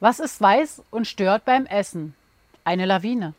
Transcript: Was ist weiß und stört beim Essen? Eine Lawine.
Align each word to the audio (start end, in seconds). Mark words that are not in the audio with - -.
Was 0.00 0.20
ist 0.20 0.40
weiß 0.40 0.82
und 0.90 1.06
stört 1.06 1.44
beim 1.44 1.66
Essen? 1.66 2.14
Eine 2.64 2.86
Lawine. 2.86 3.34